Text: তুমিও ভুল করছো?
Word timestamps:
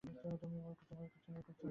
তুমিও 0.03 0.69
ভুল 0.81 1.39
করছো? 1.39 1.67